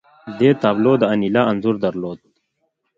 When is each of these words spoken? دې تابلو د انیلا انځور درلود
دې 0.39 0.49
تابلو 0.61 0.93
د 1.01 1.03
انیلا 1.13 1.41
انځور 1.51 1.75
درلود 1.85 2.19